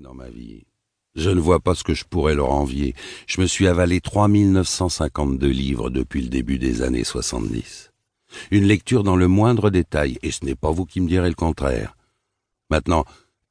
[0.00, 0.64] dans ma vie.
[1.14, 2.94] Je ne vois pas ce que je pourrais leur envier.
[3.26, 7.90] Je me suis avalé 3952 livres depuis le début des années 70.
[8.50, 11.34] Une lecture dans le moindre détail, et ce n'est pas vous qui me direz le
[11.34, 11.96] contraire.
[12.70, 13.04] Maintenant,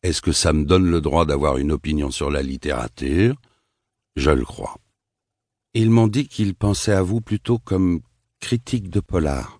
[0.03, 3.35] est-ce que ça me donne le droit d'avoir une opinion sur la littérature?
[4.15, 4.77] Je le crois.
[5.73, 8.01] Ils m'ont dit qu'ils pensaient à vous plutôt comme
[8.39, 9.59] critique de polar.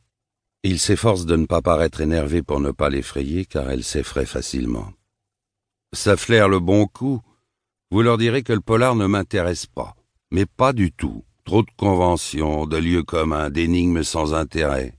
[0.64, 4.92] Ils s'efforcent de ne pas paraître énervés pour ne pas l'effrayer, car elle s'effraie facilement.
[5.98, 7.24] Ça flaire le bon coup.
[7.90, 9.96] Vous leur direz que le polar ne m'intéresse pas,
[10.30, 11.26] mais pas du tout.
[11.44, 14.94] Trop de conventions, de lieux communs, d'énigmes sans intérêt.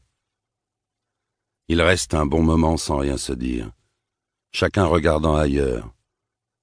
[1.69, 3.71] Il reste un bon moment sans rien se dire,
[4.51, 5.95] chacun regardant ailleurs.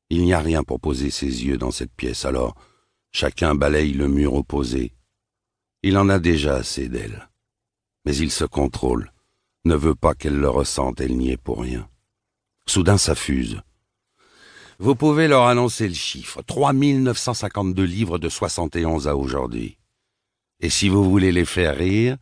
[0.09, 2.55] Il n'y a rien pour poser ses yeux dans cette pièce, alors
[3.13, 4.93] chacun balaye le mur opposé.
[5.81, 7.29] Il en a déjà assez d'elle.
[8.03, 9.13] Mais il se contrôle,
[9.63, 11.87] ne veut pas qu'elle le ressente, elle n'y est pour rien.
[12.67, 13.61] Soudain ça fuse.
[14.77, 19.77] Vous pouvez leur annoncer le chiffre, 3952 livres de 71 à aujourd'hui.
[20.59, 22.17] Et si vous voulez les faire rire,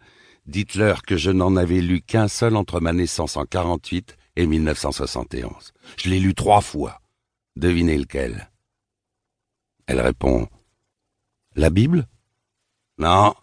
[0.45, 5.73] dites-leur que je n'en avais lu qu'un seul entre ma naissance en 48 et 1971.
[5.97, 6.99] Je l'ai lu trois fois.
[7.55, 8.51] Devinez lequel.
[9.87, 10.47] Elle répond
[11.55, 12.07] La Bible?
[12.99, 13.33] Non.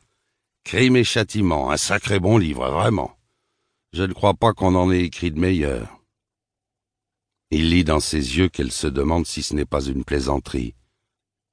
[0.65, 3.17] Crime et châtiment, un sacré bon livre, vraiment.
[3.93, 6.00] Je ne crois pas qu'on en ait écrit de meilleur.
[7.53, 10.75] Il lit dans ses yeux qu'elle se demande si ce n'est pas une plaisanterie.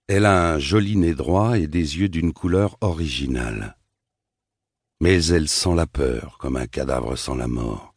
[0.08, 3.78] Elle a un joli nez droit et des yeux d'une couleur originale.
[5.00, 7.95] Mais elle sent la peur comme un cadavre sent la mort.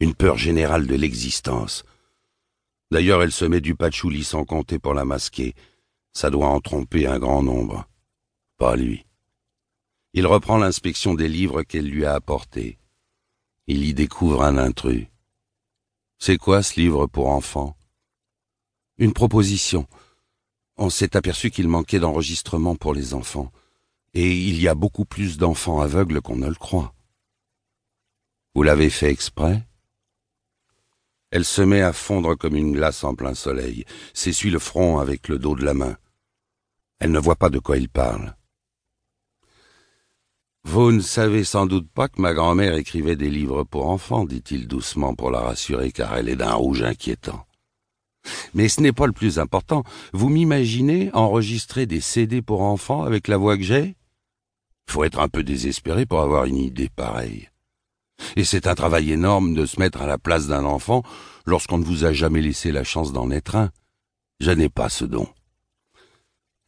[0.00, 1.84] Une peur générale de l'existence.
[2.92, 5.54] D'ailleurs, elle se met du patchouli sans compter pour la masquer.
[6.12, 7.88] Ça doit en tromper un grand nombre.
[8.58, 9.04] Pas lui.
[10.14, 12.78] Il reprend l'inspection des livres qu'elle lui a apportés.
[13.66, 15.08] Il y découvre un intrus.
[16.20, 17.76] C'est quoi ce livre pour enfants?
[18.98, 19.86] Une proposition.
[20.76, 23.52] On s'est aperçu qu'il manquait d'enregistrement pour les enfants,
[24.14, 26.92] et il y a beaucoup plus d'enfants aveugles qu'on ne le croit.
[28.54, 29.64] Vous l'avez fait exprès?
[31.30, 35.28] Elle se met à fondre comme une glace en plein soleil, s'essuie le front avec
[35.28, 35.96] le dos de la main.
[36.98, 38.34] Elle ne voit pas de quoi il parle.
[40.80, 44.68] Vous ne savez sans doute pas que ma grand-mère écrivait des livres pour enfants, dit-il
[44.68, 47.44] doucement pour la rassurer, car elle est d'un rouge inquiétant.
[48.54, 49.82] Mais ce n'est pas le plus important.
[50.12, 53.96] Vous m'imaginez enregistrer des CD pour enfants avec la voix que j'ai?
[54.88, 57.48] Faut être un peu désespéré pour avoir une idée pareille.
[58.36, 61.02] Et c'est un travail énorme de se mettre à la place d'un enfant
[61.44, 63.72] lorsqu'on ne vous a jamais laissé la chance d'en être un.
[64.38, 65.26] Je n'ai pas ce don.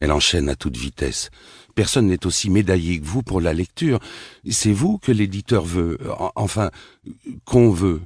[0.01, 1.29] Elle enchaîne à toute vitesse.
[1.75, 3.99] Personne n'est aussi médaillé que vous pour la lecture.
[4.49, 5.97] C'est vous que l'éditeur veut,
[6.35, 6.71] enfin,
[7.45, 8.01] qu'on veut.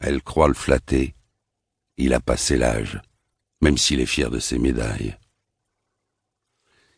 [0.00, 1.14] Elle croit le flatter.
[1.98, 3.00] Il a passé l'âge,
[3.60, 5.16] même s'il est fier de ses médailles.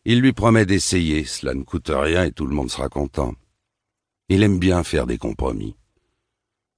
[0.05, 3.35] Il lui promet d'essayer, cela ne coûte rien et tout le monde sera content.
[4.29, 5.77] Il aime bien faire des compromis.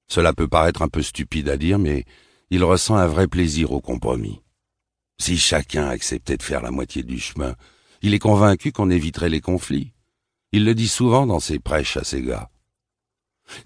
[0.08, 2.04] Cela peut paraître un peu stupide à dire, mais
[2.50, 4.40] il ressent un vrai plaisir au compromis.
[5.20, 7.54] Si chacun acceptait de faire la moitié du chemin,
[8.00, 9.92] il est convaincu qu'on éviterait les conflits.
[10.50, 12.50] Il le dit souvent dans ses prêches à ses gars.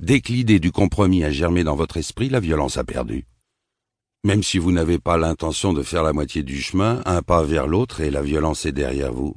[0.01, 3.29] Dès que l'idée du compromis a germé dans votre esprit, la violence a perdu.
[4.25, 7.69] Même si vous n'avez pas l'intention de faire la moitié du chemin, un pas vers
[7.69, 9.37] l'autre et la violence est derrière vous.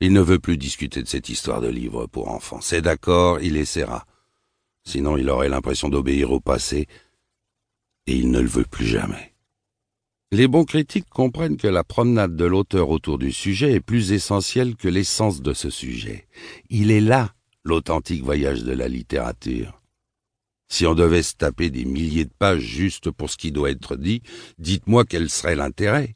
[0.00, 2.62] Il ne veut plus discuter de cette histoire de livre pour enfants.
[2.62, 4.06] C'est d'accord, il essaiera.
[4.84, 6.88] Sinon il aurait l'impression d'obéir au passé,
[8.06, 9.29] et il ne le veut plus jamais.
[10.32, 14.76] Les bons critiques comprennent que la promenade de l'auteur autour du sujet est plus essentielle
[14.76, 16.28] que l'essence de ce sujet.
[16.68, 19.82] Il est là l'authentique voyage de la littérature.
[20.68, 23.96] Si on devait se taper des milliers de pages juste pour ce qui doit être
[23.96, 24.22] dit,
[24.58, 26.14] dites-moi quel serait l'intérêt.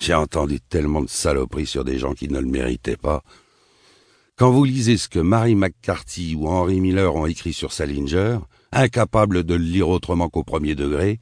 [0.00, 3.24] J'ai entendu tellement de saloperies sur des gens qui ne le méritaient pas.
[4.36, 8.38] Quand vous lisez ce que Mary McCarthy ou Henry Miller ont écrit sur Salinger,
[8.70, 11.18] incapables de le lire autrement qu'au premier degré,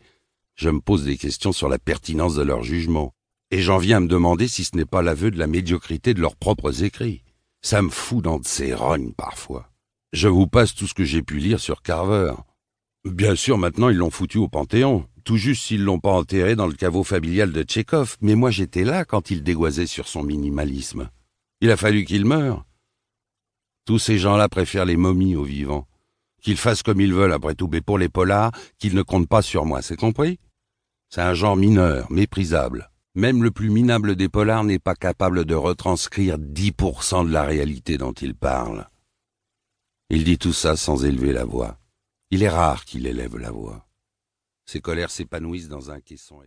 [0.56, 3.12] je me pose des questions sur la pertinence de leur jugement,
[3.50, 6.20] et j'en viens à me demander si ce n'est pas l'aveu de la médiocrité de
[6.20, 7.22] leurs propres écrits.
[7.62, 9.70] Ça me fout dans de ces rognes parfois.
[10.12, 12.32] Je vous passe tout ce que j'ai pu lire sur Carver.
[13.04, 16.66] Bien sûr, maintenant ils l'ont foutu au Panthéon, tout juste s'ils l'ont pas enterré dans
[16.66, 21.10] le caveau familial de Tchekhov, mais moi j'étais là quand il dégoisait sur son minimalisme.
[21.60, 22.64] Il a fallu qu'il meure.
[23.84, 25.86] Tous ces gens-là préfèrent les momies aux vivants.
[26.42, 29.42] Qu'ils fassent comme ils veulent après tout, mais pour les polars, qu'ils ne comptent pas
[29.42, 30.38] sur moi, c'est compris?
[31.08, 32.90] C'est un genre mineur, méprisable.
[33.14, 37.96] Même le plus minable des polars n'est pas capable de retranscrire 10% de la réalité
[37.96, 38.88] dont il parle.
[40.10, 41.78] Il dit tout ça sans élever la voix.
[42.30, 43.86] Il est rare qu'il élève la voix.
[44.66, 46.42] Ses colères s'épanouissent dans un caisson